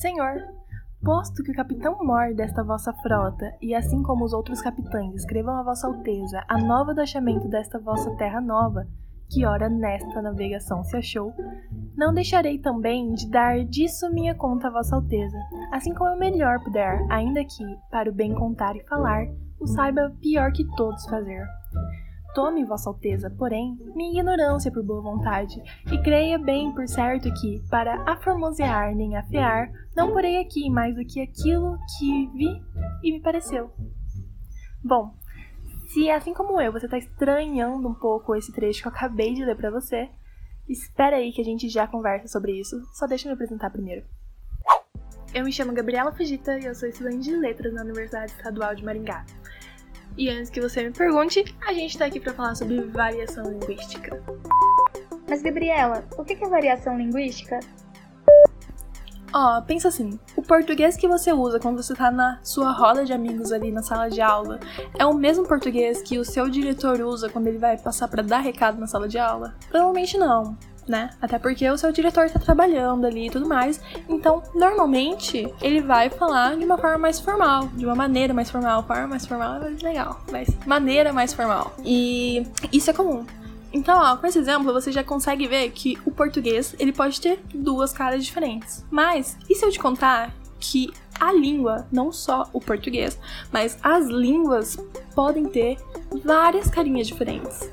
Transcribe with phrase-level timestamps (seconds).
[0.00, 0.42] Senhor,
[1.04, 5.54] posto que o capitão mor desta vossa frota, e assim como os outros capitães escrevam
[5.56, 8.86] a vossa alteza a nova achamento desta vossa terra nova,
[9.28, 11.34] que ora nesta navegação se achou,
[11.98, 15.38] não deixarei também de dar disso minha conta a vossa alteza,
[15.70, 19.26] assim como eu melhor puder, ainda que, para o bem contar e falar,
[19.60, 21.46] o saiba pior que todos fazer.
[22.34, 25.60] Tome, Vossa Alteza, porém, minha ignorância por boa vontade,
[25.90, 31.04] e creia bem por certo que, para aformosear nem afear, não porei aqui mais do
[31.04, 32.62] que aquilo que vi
[33.02, 33.70] e me pareceu.
[34.82, 35.14] Bom,
[35.88, 39.44] se assim como eu você está estranhando um pouco esse trecho que eu acabei de
[39.44, 40.08] ler para você,
[40.68, 44.06] espera aí que a gente já conversa sobre isso, só deixa eu me apresentar primeiro.
[45.34, 48.84] Eu me chamo Gabriela Fugita e eu sou estudante de letras na Universidade Estadual de
[48.84, 49.24] Maringá.
[50.20, 54.22] E antes que você me pergunte, a gente tá aqui para falar sobre variação linguística.
[55.26, 57.58] Mas, Gabriela, o que é variação linguística?
[59.32, 63.02] Ó, oh, pensa assim: o português que você usa quando você tá na sua roda
[63.02, 64.60] de amigos ali na sala de aula
[64.98, 68.40] é o mesmo português que o seu diretor usa quando ele vai passar para dar
[68.40, 69.56] recado na sala de aula?
[69.70, 70.54] Provavelmente não
[70.90, 71.10] né?
[71.22, 73.80] Até porque o seu diretor tá trabalhando ali e tudo mais.
[74.08, 78.82] Então, normalmente, ele vai falar de uma forma mais formal, de uma maneira mais formal.
[78.82, 81.72] Forma mais formal é mais legal, mas maneira mais formal.
[81.84, 83.24] E isso é comum.
[83.72, 87.40] Então, ó, com esse exemplo, você já consegue ver que o português, ele pode ter
[87.54, 88.84] duas caras diferentes.
[88.90, 93.18] Mas, e se eu te contar que a língua, não só o português,
[93.52, 94.76] mas as línguas
[95.14, 95.76] podem ter
[96.24, 97.70] várias carinhas diferentes?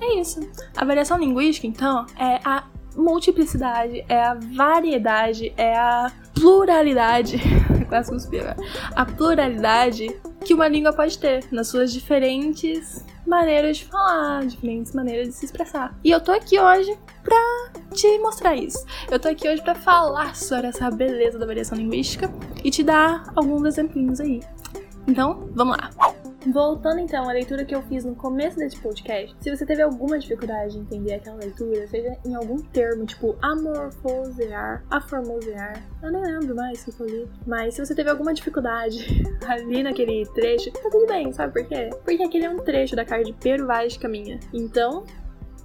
[0.00, 0.40] É isso.
[0.76, 2.64] A variação linguística, então, é a
[2.96, 7.38] multiplicidade, é a variedade, é a pluralidade.
[7.88, 8.56] Quase cuspi agora.
[8.94, 10.08] A pluralidade
[10.44, 15.44] que uma língua pode ter nas suas diferentes maneiras de falar, diferentes maneiras de se
[15.44, 15.96] expressar.
[16.02, 17.36] E eu tô aqui hoje pra
[17.92, 18.84] te mostrar isso.
[19.10, 22.32] Eu tô aqui hoje pra falar sobre essa beleza da variação linguística
[22.64, 24.40] e te dar alguns exemplinhos aí.
[25.06, 25.90] Então, vamos lá.
[26.46, 30.18] Voltando então à leitura que eu fiz no começo desse podcast, se você teve alguma
[30.18, 36.54] dificuldade em entender aquela leitura, seja em algum termo, tipo amorfosear, aformosear, eu nem lembro
[36.54, 40.88] mais o que eu li, mas se você teve alguma dificuldade ali naquele trecho, tá
[40.90, 41.90] tudo bem, sabe por quê?
[42.04, 44.40] Porque aquele é um trecho da carta de Pero de Caminha.
[44.52, 45.04] Então,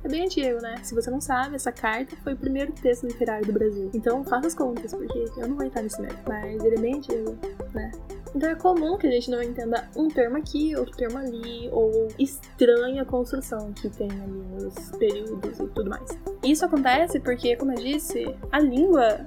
[0.03, 0.75] é bem antigo, né?
[0.83, 3.89] Se você não sabe, essa carta foi o primeiro texto literário do Brasil.
[3.91, 6.21] Então faça as contas, porque eu não vou entrar nesse mérito.
[6.27, 7.35] Mas ele é bem antigo,
[7.73, 7.91] né?
[8.35, 12.09] Então é comum que a gente não entenda um termo aqui, outro termo ali, ou
[12.19, 16.09] estranha construção que tem ali nos períodos e tudo mais.
[16.43, 19.23] Isso acontece porque, como eu disse, a língua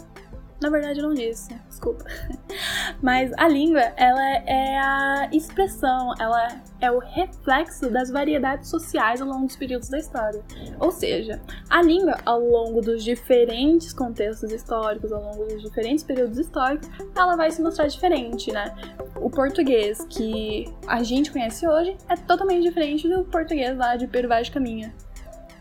[0.61, 2.05] na verdade, eu não disse, desculpa.
[3.01, 9.29] Mas a língua, ela é a expressão, ela é o reflexo das variedades sociais ao
[9.29, 10.43] longo dos períodos da história.
[10.81, 16.39] Ou seja, a língua, ao longo dos diferentes contextos históricos, ao longo dos diferentes períodos
[16.39, 18.75] históricos, ela vai se mostrar diferente, né?
[19.17, 24.29] O português que a gente conhece hoje é totalmente diferente do português lá de Peru
[24.29, 24.93] Vaz de Caminha.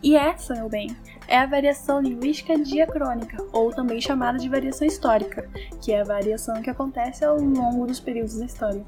[0.02, 0.96] E essa, meu bem,
[1.28, 5.50] é a variação linguística diacrônica, ou também chamada de variação histórica,
[5.82, 8.84] que é a variação que acontece ao longo dos períodos da história.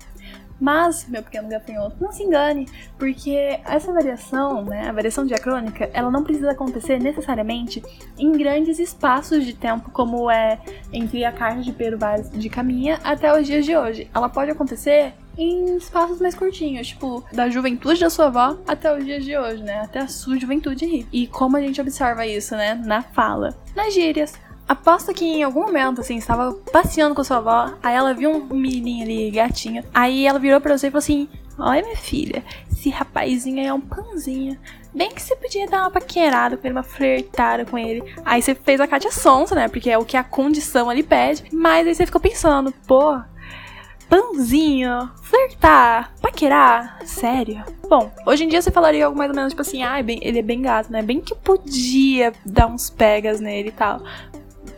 [0.60, 6.12] Mas, meu pequeno gafanhoto, não se engane, porque essa variação, né, a variação diacrônica, ela
[6.12, 7.82] não precisa acontecer necessariamente
[8.18, 10.60] em grandes espaços de tempo, como é
[10.92, 11.98] entre a carta de Pero
[12.34, 14.10] de Caminha até os dias de hoje.
[14.14, 19.06] Ela pode acontecer em espaços mais curtinhos, tipo, da juventude da sua avó até os
[19.06, 19.82] dias de hoje, né?
[19.82, 22.76] Até a sua juventude E como a gente observa isso, né?
[22.76, 23.56] Na fala.
[23.76, 24.34] Nas gírias.
[24.68, 28.30] Aposto que em algum momento, assim, estava passeando com a sua avó, aí ela viu
[28.30, 29.84] um menininho ali, gatinho.
[29.94, 31.28] Aí ela virou pra você e falou assim:
[31.58, 34.60] Olha, minha filha, esse rapazinho aí é um panzinho.
[34.94, 38.04] Bem que você podia dar uma paquerada com ele, uma flertada com ele.
[38.24, 39.68] Aí você fez a Katia Sonsa, né?
[39.68, 41.44] Porque é o que a condição ali pede.
[41.52, 43.20] Mas aí você ficou pensando, pô,
[44.10, 47.64] pãozinho, flertar, paquerar, sério.
[47.88, 50.42] Bom, hoje em dia você falaria algo mais ou menos tipo assim, ah, ele é
[50.42, 51.02] bem gato, né?
[51.02, 54.02] Bem que podia dar uns pegas nele e tal.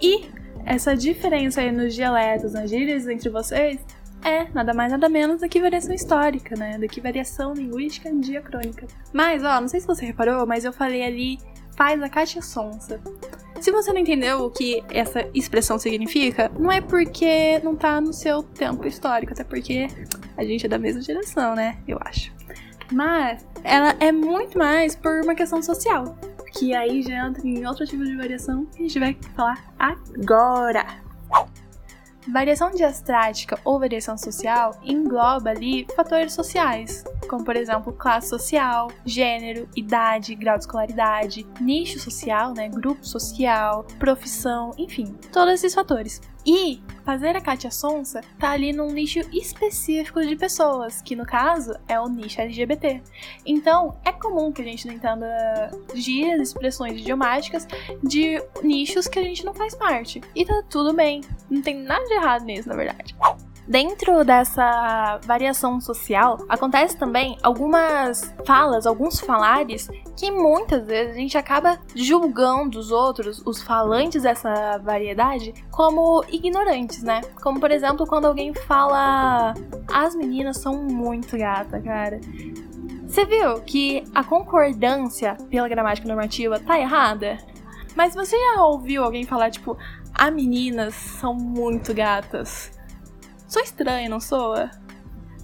[0.02, 0.30] E
[0.66, 3.80] essa diferença aí nos dialetos, nas gírias entre vocês,
[4.24, 6.78] é nada mais nada menos do que variação histórica, né?
[6.78, 8.86] Do que variação linguística diacrônica.
[9.14, 11.40] Mas, ó, não sei se você reparou, mas eu falei ali
[11.76, 13.00] faz a caixa sonsa.
[13.62, 18.12] Se você não entendeu o que essa expressão significa, não é porque não tá no
[18.12, 19.88] seu tempo histórico, até porque
[20.36, 21.78] a gente é da mesma geração, né?
[21.88, 22.34] Eu acho.
[22.92, 26.18] Mas ela é muito mais por uma questão social.
[26.54, 30.84] Que aí já entra em outro tipo de variação que a gente vai falar agora.
[32.28, 39.66] Variação diastrática ou variação social engloba ali fatores sociais, como por exemplo classe social, gênero,
[39.74, 46.20] idade, grau de escolaridade, nicho social, né, grupo social, profissão, enfim, todos esses fatores.
[46.46, 51.74] E fazer a Katia Sonsa tá ali num nicho específico de pessoas, que no caso
[51.88, 53.02] é o nicho LGBT.
[53.46, 57.66] Então, é comum que a gente não entenda gírias, expressões idiomáticas
[58.04, 60.20] de nichos que a gente não faz parte.
[60.36, 63.16] E tá tudo bem, não tem nada de errado nisso, na verdade.
[63.68, 69.88] Dentro dessa variação social, acontece também algumas falas, alguns falares
[70.18, 77.04] que muitas vezes a gente acaba julgando os outros, os falantes dessa variedade, como ignorantes,
[77.04, 77.22] né?
[77.42, 79.54] Como por exemplo, quando alguém fala:
[79.92, 82.20] as meninas são muito gatas, cara.
[83.08, 87.38] Você viu que a concordância pela gramática normativa tá errada?
[87.96, 89.78] Mas você já ouviu alguém falar, tipo,
[90.14, 92.72] as meninas são muito gatas?
[93.52, 94.72] Sou estranha, não soa?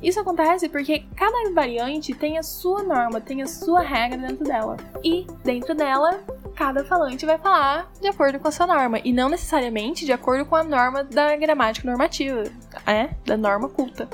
[0.01, 4.77] Isso acontece porque cada variante tem a sua norma, tem a sua regra dentro dela.
[5.03, 6.23] E dentro dela,
[6.55, 9.01] cada falante vai falar de acordo com a sua norma.
[9.03, 12.45] E não necessariamente de acordo com a norma da gramática normativa,
[12.85, 13.09] é?
[13.25, 14.07] Da norma culta.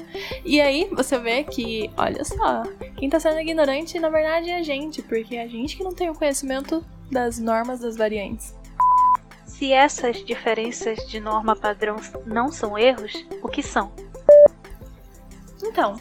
[0.44, 2.64] E aí você vê que, olha só,
[2.98, 5.94] quem tá sendo ignorante na verdade é a gente, porque é a gente que não
[5.94, 8.56] tem o conhecimento das normas das variantes.
[9.64, 11.96] Se essas diferenças de norma padrão
[12.26, 13.94] não são erros, o que são?
[15.64, 15.96] Então,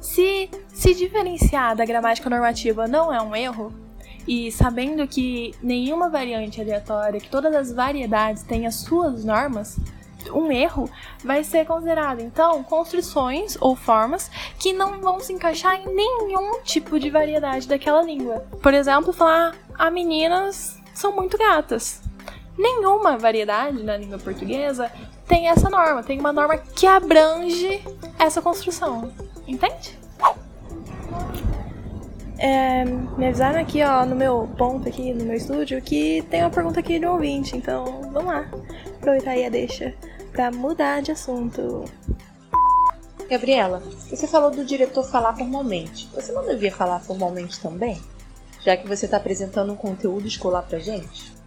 [0.00, 3.74] se se diferenciar da gramática normativa não é um erro,
[4.24, 9.80] e sabendo que nenhuma variante aleatória, que todas as variedades têm as suas normas,
[10.32, 10.88] um erro
[11.24, 14.30] vai ser considerado, então, construções ou formas
[14.60, 18.46] que não vão se encaixar em nenhum tipo de variedade daquela língua.
[18.62, 22.06] Por exemplo, falar, a ah, meninas são muito gatas
[22.58, 24.90] nenhuma variedade na língua portuguesa
[25.26, 27.82] tem essa norma, tem uma norma que abrange
[28.18, 29.12] essa construção.
[29.46, 29.98] Entende?
[32.38, 36.50] É, me avisaram aqui, ó, no meu ponto aqui, no meu estúdio, que tem uma
[36.50, 38.48] pergunta aqui de um ouvinte, então vamos lá.
[38.96, 39.94] Aproveitar aí a deixa
[40.32, 41.84] pra mudar de assunto.
[43.28, 46.08] Gabriela, você falou do diretor falar formalmente.
[46.14, 48.00] Você não devia falar formalmente também?
[48.60, 51.37] Já que você está apresentando um conteúdo escolar pra gente?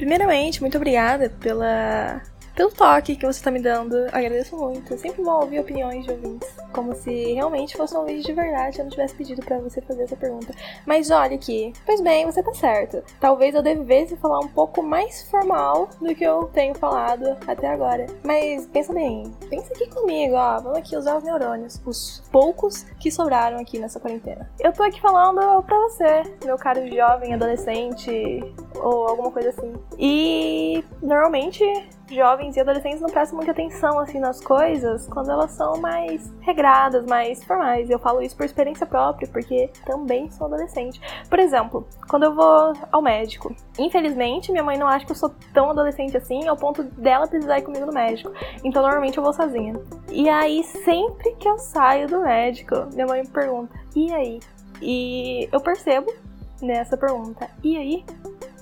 [0.00, 2.22] Primeiramente, muito obrigada pela
[2.60, 3.96] pelo toque que você está me dando.
[4.12, 4.92] Agradeço muito.
[4.92, 6.46] É sempre bom ouvir opiniões de ouvintes.
[6.74, 10.02] Como se realmente fosse um vídeo de verdade eu não tivesse pedido para você fazer
[10.02, 10.52] essa pergunta.
[10.84, 11.72] Mas olha aqui.
[11.86, 13.02] Pois bem, você tá certo.
[13.18, 18.04] Talvez eu devesse falar um pouco mais formal do que eu tenho falado até agora.
[18.22, 19.32] Mas pensa bem.
[19.48, 20.60] Pensa aqui comigo, ó.
[20.60, 21.80] Vamos aqui usar os neurônios.
[21.86, 24.50] Os poucos que sobraram aqui nessa quarentena.
[24.60, 29.72] Eu tô aqui falando pra você, meu caro jovem, adolescente ou alguma coisa assim.
[29.98, 31.64] E normalmente
[32.10, 37.04] jovens e adolescentes não prestam muita atenção assim nas coisas quando elas são mais regradas,
[37.06, 37.88] mais formais.
[37.88, 41.00] Eu falo isso por experiência própria, porque também sou adolescente.
[41.28, 45.30] Por exemplo, quando eu vou ao médico, infelizmente minha mãe não acha que eu sou
[45.52, 48.32] tão adolescente assim ao ponto dela precisar ir comigo no médico.
[48.64, 49.80] Então normalmente eu vou sozinha.
[50.10, 54.40] E aí sempre que eu saio do médico, minha mãe me pergunta: "E aí?"
[54.82, 56.12] E eu percebo
[56.60, 58.04] nessa pergunta: "E aí?"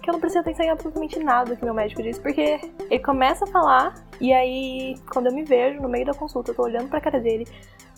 [0.09, 2.59] Que eu não preciso atenção em absolutamente nada que meu médico diz, porque
[2.91, 6.55] ele começa a falar e aí, quando eu me vejo no meio da consulta, eu
[6.55, 7.47] tô olhando pra cara dele,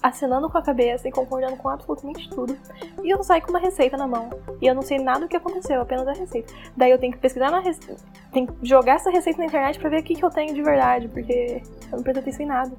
[0.02, 2.58] acenando com a cabeça e concordando com absolutamente tudo,
[3.04, 4.28] e eu saio com uma receita na mão,
[4.60, 6.52] e eu não sei nada do que aconteceu, apenas a receita.
[6.76, 9.88] Daí eu tenho que pesquisar na receita, tenho que jogar essa receita na internet pra
[9.88, 12.73] ver o que, que eu tenho de verdade, porque eu não presto atenção em nada.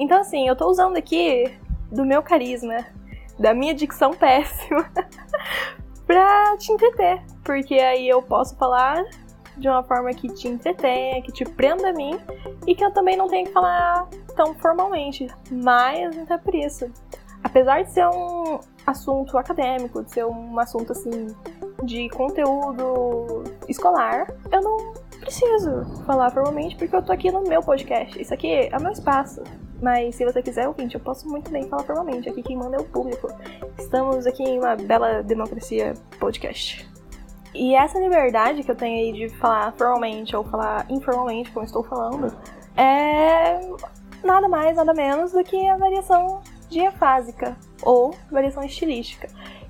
[0.00, 1.44] Então, assim, eu tô usando aqui
[1.92, 2.84] do meu carisma,
[3.38, 4.90] da minha dicção péssima,
[6.06, 7.33] pra te entreter.
[7.44, 9.04] Porque aí eu posso falar
[9.56, 12.18] de uma forma que te entretenha, que te prenda a mim
[12.66, 15.28] e que eu também não tenho que falar tão formalmente.
[15.50, 16.90] Mas não é por isso.
[17.42, 21.26] Apesar de ser um assunto acadêmico, de ser um assunto assim
[21.84, 28.20] de conteúdo escolar, eu não preciso falar formalmente porque eu tô aqui no meu podcast.
[28.20, 29.42] Isso aqui é o meu espaço.
[29.82, 32.28] Mas se você quiser, ouvinte, eu posso muito bem falar formalmente.
[32.28, 33.28] Aqui quem manda é o público.
[33.78, 36.93] Estamos aqui em uma bela democracia podcast.
[37.54, 41.84] E essa liberdade que eu tenho aí de falar formalmente ou falar informalmente, como estou
[41.84, 42.36] falando,
[42.76, 43.60] é
[44.24, 49.28] nada mais, nada menos do que a variação diafásica ou variação estilística.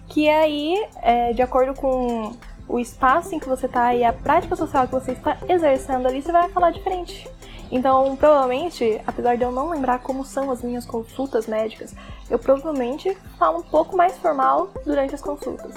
[0.08, 2.32] Que é aí, é, de acordo com
[2.66, 6.22] o espaço em que você está e a prática social que você está exercendo ali,
[6.22, 7.28] você vai falar diferente.
[7.74, 11.92] Então, provavelmente, apesar de eu não lembrar como são as minhas consultas médicas,
[12.30, 15.74] eu provavelmente falo um pouco mais formal durante as consultas.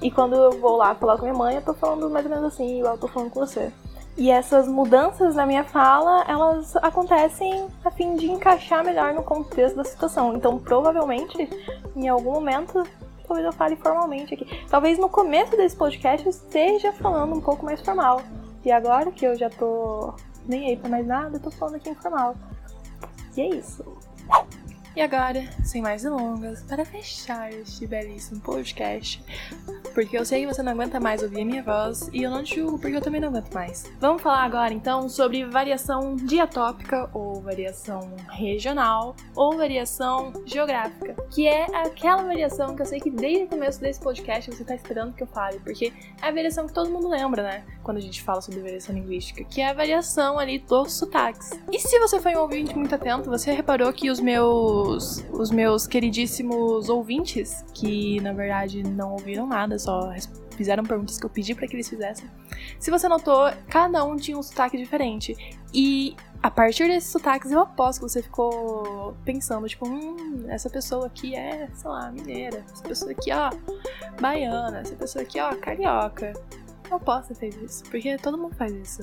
[0.00, 2.54] E quando eu vou lá falar com minha mãe, eu tô falando mais ou menos
[2.54, 3.72] assim, igual eu tô falando com você.
[4.16, 9.74] E essas mudanças na minha fala, elas acontecem a fim de encaixar melhor no contexto
[9.74, 10.36] da situação.
[10.36, 11.50] Então, provavelmente,
[11.96, 12.84] em algum momento,
[13.26, 14.46] talvez eu fale formalmente aqui.
[14.70, 18.22] Talvez no começo desse podcast eu esteja falando um pouco mais formal.
[18.64, 20.14] E agora que eu já tô
[20.46, 22.36] nem aí pra mais nada, eu tô falando aqui informal.
[23.36, 23.84] E é isso.
[24.96, 29.22] E agora, sem mais delongas, para fechar este belíssimo podcast,
[29.90, 32.42] porque eu sei que você não aguenta mais ouvir a minha voz e eu não
[32.42, 33.90] te julgo porque eu também não aguento mais.
[34.00, 41.66] Vamos falar agora então sobre variação diatópica ou variação regional ou variação geográfica, que é
[41.76, 45.22] aquela variação que eu sei que desde o começo desse podcast você está esperando que
[45.22, 45.92] eu fale, porque
[46.22, 47.64] é a variação que todo mundo lembra, né?
[47.82, 51.50] Quando a gente fala sobre variação linguística, que é a variação ali dos sotaques.
[51.72, 55.50] E se você foi um ouvinte muito atento, você reparou que os meus os, os
[55.50, 60.12] meus queridíssimos ouvintes, que na verdade não ouviram nada, só
[60.56, 62.28] fizeram perguntas que eu pedi para que eles fizessem.
[62.78, 65.34] Se você notou, cada um tinha um sotaque diferente.
[65.72, 71.06] E a partir desses sotaques, eu aposto que você ficou pensando, tipo, hum, essa pessoa
[71.06, 72.64] aqui é, sei lá, mineira.
[72.72, 73.50] Essa pessoa aqui, ó,
[74.20, 74.80] baiana.
[74.80, 76.32] Essa pessoa aqui, ó, carioca.
[76.90, 79.02] Eu aposto que fez isso, porque todo mundo faz isso.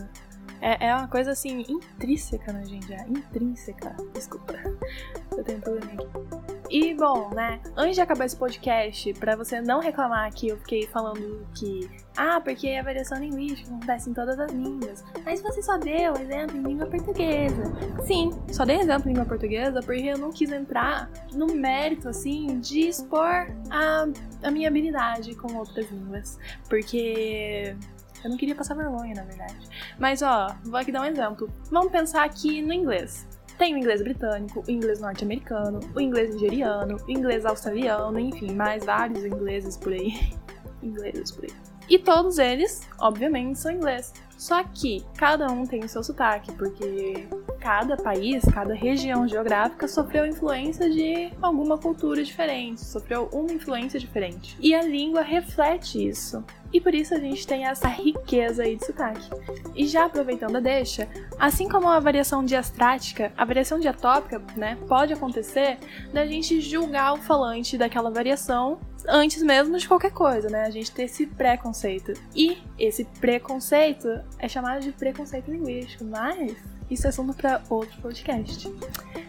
[0.61, 3.95] É, é uma coisa assim, intrínseca na gente, é intrínseca.
[4.13, 4.53] Desculpa,
[5.37, 6.56] eu tenho um problema aqui.
[6.69, 7.61] E bom, né?
[7.75, 12.41] Antes de acabar esse podcast, para você não reclamar que eu fiquei falando que, ah,
[12.41, 15.03] porque a variação linguística acontece em todas as línguas.
[15.23, 17.63] Mas você só deu exemplo em língua portuguesa.
[18.05, 22.59] Sim, só dei exemplo em língua portuguesa porque eu não quis entrar no mérito, assim,
[22.59, 24.05] de expor a,
[24.43, 26.37] a minha habilidade com outras línguas.
[26.67, 27.75] Porque
[28.23, 29.67] eu não queria passar vergonha, na verdade.
[29.99, 31.49] Mas ó, vou aqui dar um exemplo.
[31.71, 33.26] Vamos pensar aqui no inglês.
[33.57, 38.85] Tem o inglês britânico, o inglês norte-americano, o inglês nigeriano, o inglês australiano, enfim, mais
[38.85, 40.13] vários ingleses por aí.
[40.83, 41.53] ingleses por aí.
[41.89, 44.13] E todos eles, obviamente, são inglês.
[44.37, 47.27] Só que cada um tem o seu sotaque, porque
[47.59, 54.55] cada país, cada região geográfica sofreu influência de alguma cultura diferente, sofreu uma influência diferente.
[54.59, 56.43] E a língua reflete isso.
[56.71, 59.29] E por isso a gente tem essa riqueza aí de sotaque.
[59.75, 61.07] E já aproveitando a deixa,
[61.39, 65.77] assim como a variação diastrática, a variação diatópica, né, pode acontecer
[66.13, 70.63] da gente julgar o falante daquela variação antes mesmo de qualquer coisa, né?
[70.63, 72.13] A gente ter esse preconceito.
[72.35, 74.07] E esse preconceito
[74.37, 76.57] é chamado de preconceito linguístico, mas
[76.89, 78.69] isso é assunto para outro podcast.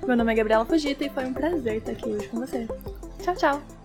[0.06, 2.66] Meu nome é Gabriela Fugita e foi um prazer estar aqui hoje com você.
[3.22, 3.77] Tchau, tchau!